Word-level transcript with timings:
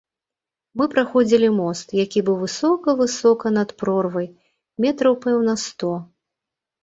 Мы 0.79 0.85
праходзілі 0.93 1.49
мост, 1.57 1.87
які 2.05 2.23
быў 2.29 2.39
высока-высока 2.43 3.45
над 3.59 3.69
прорвай, 3.83 4.27
метраў, 4.87 5.13
пэўна, 5.27 5.53
сто. 5.65 5.91